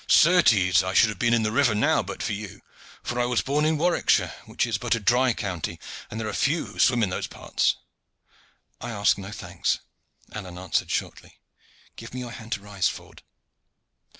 "Certes, 0.07 0.81
I 0.81 0.95
should 0.95 1.09
have 1.09 1.19
been 1.19 1.35
in 1.35 1.43
the 1.43 1.51
river 1.51 1.75
now 1.75 2.01
but 2.01 2.23
for 2.23 2.33
you, 2.33 2.63
for 3.03 3.19
I 3.19 3.25
was 3.27 3.43
born 3.43 3.65
in 3.65 3.77
Warwickshire, 3.77 4.33
which 4.47 4.65
is 4.65 4.79
but 4.79 4.95
a 4.95 4.99
dry 4.99 5.31
county, 5.33 5.79
and 6.09 6.19
there 6.19 6.27
are 6.27 6.33
few 6.33 6.65
who 6.65 6.79
swim 6.79 7.03
in 7.03 7.09
those 7.11 7.27
parts." 7.27 7.75
"I 8.79 8.89
ask 8.89 9.19
no 9.19 9.29
thanks," 9.29 9.77
Alleyne 10.31 10.57
answered 10.57 10.89
shortly. 10.89 11.37
"Give 11.97 12.15
me 12.15 12.21
your 12.21 12.31
hand 12.31 12.51
to 12.53 12.61
rise, 12.61 12.87
Ford." 12.87 13.21